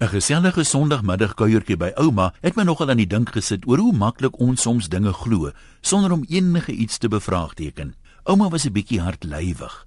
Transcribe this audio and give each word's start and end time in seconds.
'n 0.00 0.08
Gesellige 0.08 0.62
Sondagmiddagkuiertjie 0.64 1.76
by 1.76 1.90
ouma 2.00 2.30
het 2.40 2.54
my 2.56 2.64
nogal 2.64 2.88
aan 2.88 3.02
die 3.02 3.10
dink 3.10 3.34
gesit 3.36 3.66
oor 3.68 3.82
hoe 3.84 3.92
maklik 3.92 4.38
ons 4.40 4.62
soms 4.64 4.86
dinge 4.88 5.12
glo 5.12 5.50
sonder 5.84 6.14
om 6.16 6.24
enige 6.24 6.72
iets 6.72 6.96
te 6.98 7.08
bevraagteken. 7.12 7.92
Ouma 8.24 8.48
was 8.48 8.64
'n 8.64 8.72
bietjie 8.72 9.00
hardlywig. 9.04 9.86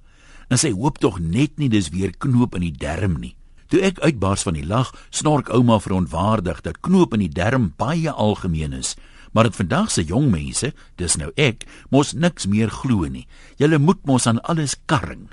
En 0.49 0.57
sy 0.57 0.69
hoop 0.69 0.99
tog 0.99 1.17
net 1.19 1.57
nie 1.57 1.69
dis 1.69 1.89
weer 1.89 2.13
knoop 2.17 2.53
in 2.55 2.61
die 2.61 2.77
darm 2.77 3.17
nie. 3.19 3.35
Toe 3.67 3.81
ek 3.81 3.99
uitbars 3.99 4.43
van 4.43 4.53
die 4.53 4.65
lag, 4.65 4.93
snork 5.09 5.49
ouma 5.49 5.79
verontwaardig 5.79 6.61
dat 6.61 6.79
knoop 6.79 7.13
in 7.13 7.19
die 7.19 7.33
darm 7.33 7.73
baie 7.77 8.11
algemeen 8.11 8.73
is, 8.73 8.95
maar 9.31 9.43
dit 9.43 9.55
vandag 9.55 9.91
se 9.91 10.03
jong 10.03 10.29
mense, 10.29 10.73
dis 10.95 11.15
nou 11.15 11.31
ek, 11.35 11.65
mos 11.89 12.13
niks 12.13 12.45
meer 12.45 12.69
glo 12.69 13.07
nie. 13.07 13.27
Julle 13.57 13.79
moet 13.79 14.05
mos 14.05 14.27
aan 14.27 14.41
alles 14.41 14.75
karring. 14.85 15.29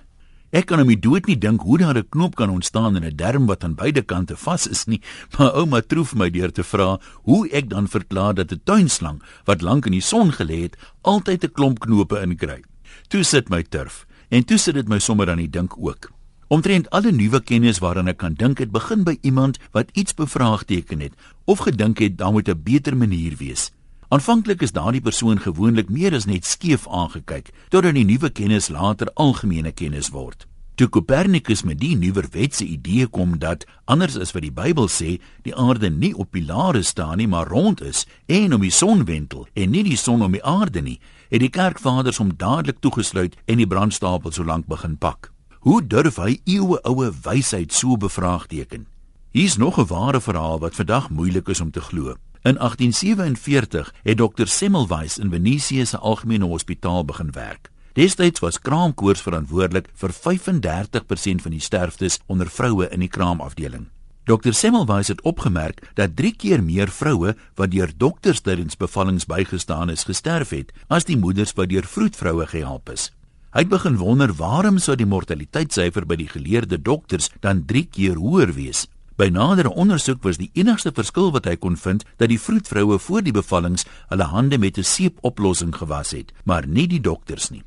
Ek 0.50 0.66
kan 0.66 0.80
om 0.82 0.88
die 0.90 0.98
dood 0.98 1.28
nie 1.30 1.38
dink 1.38 1.62
hoe 1.62 1.78
daar 1.78 1.94
'n 1.98 2.08
knoop 2.10 2.34
kan 2.34 2.50
ontstaan 2.50 2.96
in 2.96 3.04
'n 3.04 3.16
darm 3.16 3.46
wat 3.46 3.64
aan 3.64 3.74
beide 3.74 4.02
kante 4.02 4.36
vas 4.36 4.66
is 4.66 4.84
nie, 4.86 5.00
maar 5.38 5.54
ouma 5.54 5.80
troef 5.80 6.14
my 6.14 6.30
deur 6.30 6.50
te 6.52 6.64
vra 6.64 6.98
hoe 7.22 7.48
ek 7.50 7.70
dan 7.70 7.86
verklaar 7.86 8.34
dat 8.34 8.52
'n 8.52 8.60
tuinslang 8.64 9.22
wat 9.44 9.62
lank 9.62 9.86
in 9.86 9.92
die 9.92 10.02
son 10.02 10.32
gelê 10.32 10.62
het, 10.62 10.76
altyd 11.02 11.44
'n 11.44 11.52
klomp 11.52 11.78
knope 11.78 12.20
inkry. 12.20 12.64
Toe 13.08 13.22
sit 13.22 13.48
my 13.48 13.62
turf 13.62 14.06
en 14.28 14.44
toe 14.44 14.58
sit 14.58 14.74
dit 14.74 14.88
my 14.88 14.98
sommer 14.98 15.30
aan 15.30 15.38
die 15.38 15.50
dink 15.50 15.78
ook. 15.78 16.10
Omtrent 16.48 16.90
alle 16.90 17.12
nuwe 17.12 17.40
kennis 17.40 17.78
waaraan 17.78 18.08
ek 18.08 18.16
kan 18.16 18.34
dink 18.34 18.58
het 18.58 18.72
begin 18.72 19.04
by 19.04 19.18
iemand 19.22 19.58
wat 19.70 19.90
iets 19.92 20.14
bevraagteken 20.14 21.00
het 21.00 21.14
of 21.44 21.58
gedink 21.58 21.98
het 21.98 22.18
daar 22.18 22.32
moet 22.32 22.48
'n 22.48 22.62
beter 22.62 22.96
manier 22.96 23.36
wees. 23.36 23.70
Aanvanklik 24.10 24.62
is 24.66 24.72
daardie 24.74 25.00
persoon 25.06 25.38
gewoonlik 25.38 25.86
meer 25.86 26.16
as 26.18 26.24
net 26.26 26.42
skeef 26.42 26.88
aangekyk, 26.90 27.52
totdat 27.70 27.94
die 27.94 28.02
nuwe 28.02 28.26
kennis 28.34 28.66
later 28.66 29.06
algemene 29.14 29.70
kennis 29.70 30.08
word. 30.10 30.48
Toe 30.74 30.88
Copernicus 30.90 31.60
met 31.62 31.78
die 31.78 31.92
nuwerwetse 31.94 32.64
idee 32.66 33.06
kom 33.06 33.36
dat 33.38 33.68
anders 33.86 34.16
as 34.18 34.32
wat 34.34 34.42
die 34.42 34.50
Bybel 34.50 34.88
sê, 34.90 35.20
die 35.46 35.54
aarde 35.54 35.92
nie 35.94 36.10
op 36.10 36.32
pilare 36.34 36.82
staan 36.82 37.20
nie, 37.22 37.28
maar 37.30 37.46
rond 37.54 37.84
is 37.86 38.02
en 38.26 38.56
om 38.56 38.64
die 38.66 38.72
son 38.74 39.04
wentel 39.06 39.44
en 39.54 39.70
nie 39.70 39.84
die 39.86 39.98
son 40.00 40.24
om 40.26 40.34
die 40.34 40.42
aarde 40.42 40.82
nie, 40.82 40.96
het 41.30 41.44
die 41.44 41.52
kerkvaders 41.54 42.18
hom 42.18 42.32
dadelik 42.34 42.80
toegesluit 42.82 43.36
en 43.46 43.62
die 43.62 43.68
brandstapel 43.70 44.34
so 44.34 44.42
lank 44.42 44.66
begin 44.66 44.96
pak. 44.98 45.30
Hoe 45.62 45.78
durf 45.86 46.18
hy 46.18 46.40
eeueoue 46.50 47.12
wysheid 47.28 47.70
so 47.70 47.94
bevraagteken? 47.94 48.88
Hier's 49.30 49.56
nog 49.56 49.78
'n 49.78 49.86
ware 49.86 50.20
verhaal 50.20 50.58
wat 50.58 50.74
vandag 50.74 51.10
moeilik 51.10 51.46
is 51.48 51.60
om 51.60 51.70
te 51.70 51.80
glo. 51.80 52.16
In 52.42 52.56
1847 52.56 53.94
het 54.02 54.16
Dr 54.16 54.46
Semmelweis 54.46 55.18
in 55.18 55.30
Venesië 55.30 55.86
se 55.86 55.98
algemene 55.98 56.44
hospitaal 56.44 57.04
begin 57.04 57.30
werk. 57.30 57.70
Destyds 57.92 58.40
was 58.40 58.58
kraamkoors 58.58 59.20
verantwoordelik 59.20 59.90
vir 59.94 60.10
35% 60.14 61.42
van 61.44 61.52
die 61.52 61.60
sterftes 61.60 62.16
onder 62.26 62.48
vroue 62.48 62.88
in 62.88 63.04
die 63.04 63.08
kraamafdeling. 63.12 63.90
Dr 64.24 64.52
Semmelweis 64.56 65.08
het 65.08 65.20
opgemerk 65.20 65.90
dat 65.94 66.16
3 66.16 66.32
keer 66.36 66.64
meer 66.64 66.88
vroue 66.88 67.34
wat 67.60 67.70
deur 67.70 67.92
dokters 67.96 68.40
tydens 68.40 68.76
bevallings 68.76 69.26
bygestaan 69.26 69.90
is, 69.90 70.04
gesterf 70.08 70.50
het 70.56 70.72
as 70.88 71.04
die 71.04 71.18
moeders 71.20 71.52
wat 71.52 71.68
deur 71.68 71.84
vroedvroue 71.84 72.46
gehelp 72.46 72.88
is. 72.88 73.10
Hy 73.52 73.66
het 73.66 73.68
begin 73.68 74.00
wonder 74.00 74.32
waarom 74.32 74.78
sou 74.78 74.96
die 74.96 75.08
mortaliteitssyfer 75.08 76.06
by 76.06 76.16
die 76.16 76.28
geleerde 76.28 76.80
dokters 76.80 77.28
dan 77.40 77.66
3 77.66 77.84
keer 77.84 78.16
hoër 78.16 78.54
wees. 78.56 78.86
By 79.20 79.26
nadere 79.28 79.68
ondersoek 79.76 80.22
was 80.24 80.38
die 80.40 80.48
enigste 80.56 80.94
verskil 80.96 81.26
wat 81.34 81.44
hy 81.44 81.58
kon 81.60 81.74
vind 81.76 82.06
dat 82.16 82.30
die 82.32 82.40
vroedvroue 82.40 82.96
voor 83.04 83.24
die 83.26 83.34
bevallings 83.36 83.82
hulle 84.08 84.28
hande 84.32 84.56
met 84.58 84.78
'n 84.78 84.82
seepoplossing 84.82 85.74
gewas 85.76 86.10
het, 86.16 86.32
maar 86.44 86.66
nie 86.66 86.86
die 86.86 87.00
dokters 87.00 87.50
nie. 87.50 87.62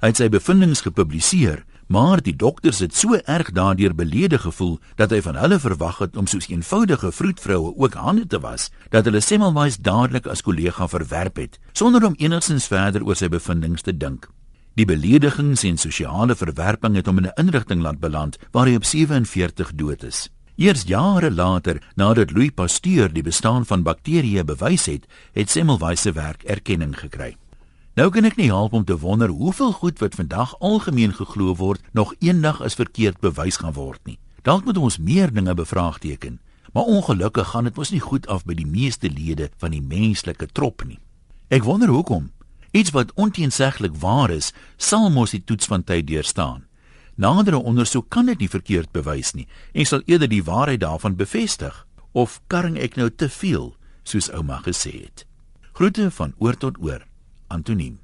Hy 0.00 0.06
het 0.12 0.16
sy 0.16 0.28
bevindinge 0.28 0.74
gepubliseer, 0.74 1.64
maar 1.88 2.20
die 2.20 2.36
dokters 2.36 2.78
het 2.78 2.94
so 2.94 3.14
erg 3.14 3.50
daardeur 3.52 3.94
beledig 3.94 4.42
gevoel 4.42 4.78
dat 4.96 5.10
hy 5.10 5.20
van 5.22 5.36
hulle 5.36 5.58
verwag 5.58 5.98
het 5.98 6.16
om 6.16 6.26
soos 6.26 6.48
eenvoudige 6.48 7.12
vroedvroue 7.12 7.72
ook 7.76 7.94
hande 7.94 8.26
te 8.26 8.40
was, 8.40 8.70
dat 8.90 9.04
hulle 9.04 9.20
semmelwys 9.20 9.78
dadelik 9.78 10.26
as 10.26 10.42
kollega 10.42 10.88
verwerp 10.88 11.36
het, 11.36 11.58
sonder 11.72 12.04
om 12.04 12.14
enigsins 12.18 12.66
verder 12.66 13.04
oor 13.04 13.16
sy 13.16 13.28
bevindinge 13.28 13.80
te 13.80 13.96
dink. 13.96 14.28
Die 14.74 14.84
beledigings 14.84 15.64
en 15.64 15.78
sosiale 15.78 16.34
verwerping 16.34 16.94
het 16.94 17.06
hom 17.06 17.18
in 17.18 17.26
'n 17.26 17.40
inrigting 17.40 17.80
laat 17.80 18.00
beland 18.00 18.38
waar 18.52 18.66
hy 18.66 18.74
op 18.74 18.84
47 18.84 19.72
dood 19.74 20.02
is. 20.02 20.28
Eers 20.60 20.82
jare 20.84 21.30
later, 21.30 21.78
nadat 21.96 22.34
Louis 22.36 22.50
Pasteur 22.52 23.08
die 23.08 23.22
bestaan 23.24 23.64
van 23.64 23.80
bakterieë 23.80 24.42
bewys 24.44 24.82
het, 24.90 25.06
het 25.32 25.48
Semmelweis 25.48 26.02
se 26.04 26.12
werk 26.12 26.42
erkenning 26.44 26.92
gekry. 26.98 27.30
Nou 27.96 28.10
kan 28.12 28.28
ek 28.28 28.36
nie 28.36 28.50
help 28.52 28.76
om 28.76 28.84
te 28.84 28.98
wonder 29.00 29.32
hoeveel 29.32 29.72
goed 29.72 30.04
wat 30.04 30.18
vandag 30.20 30.52
algemeen 30.60 31.16
geglo 31.16 31.56
word, 31.56 31.80
nog 31.96 32.12
eendag 32.20 32.60
as 32.60 32.76
verkeerd 32.76 33.24
bewys 33.24 33.56
gaan 33.64 33.72
word 33.72 34.04
nie. 34.04 34.18
Dalk 34.44 34.68
moet 34.68 34.76
ons 34.76 35.00
meer 35.00 35.32
dinge 35.32 35.56
bevraagteken, 35.56 36.36
maar 36.76 36.92
ongelukkig 36.92 37.54
gaan 37.56 37.64
dit 37.64 37.80
mos 37.80 37.96
nie 37.96 38.04
goed 38.04 38.28
af 38.28 38.44
by 38.44 38.60
die 38.60 38.68
meeste 38.68 39.08
lede 39.08 39.48
van 39.56 39.72
die 39.72 39.80
menslike 39.80 40.52
trop 40.52 40.84
nie. 40.84 41.00
Ek 41.48 41.64
wonder 41.64 41.88
hoekom. 41.88 42.34
Iets 42.76 42.92
wat 42.92 43.16
onteenseglik 43.16 43.96
waar 43.96 44.28
is, 44.28 44.52
sal 44.76 45.08
mos 45.08 45.32
die 45.32 45.40
toets 45.40 45.72
van 45.72 45.88
tyd 45.88 46.04
deurstaan. 46.12 46.68
Nadere 47.20 47.58
ondersoek 47.60 48.08
kan 48.08 48.30
dit 48.30 48.40
nie 48.40 48.48
verkeerd 48.48 48.92
bewys 48.96 49.34
nie 49.36 49.44
en 49.76 49.84
sal 49.84 50.00
eerder 50.08 50.30
die 50.32 50.44
waarheid 50.44 50.80
daarvan 50.80 51.18
bevestig 51.20 51.82
of 52.16 52.38
karring 52.48 52.78
ek 52.80 52.96
nou 52.96 53.10
te 53.12 53.28
veel 53.28 53.74
soos 54.08 54.30
ouma 54.32 54.62
gesê 54.64 54.94
het. 55.02 55.26
Groete 55.76 56.08
van 56.16 56.32
oor 56.40 56.56
tot 56.56 56.80
oor. 56.80 57.04
Antoniem 57.52 57.98